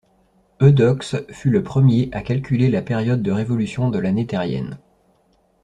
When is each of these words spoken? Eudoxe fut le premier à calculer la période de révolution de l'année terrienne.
Eudoxe 0.63 1.15
fut 1.29 1.51
le 1.51 1.61
premier 1.61 2.09
à 2.11 2.21
calculer 2.23 2.71
la 2.71 2.81
période 2.81 3.21
de 3.21 3.31
révolution 3.31 3.91
de 3.91 3.99
l'année 3.99 4.25
terrienne. 4.25 4.79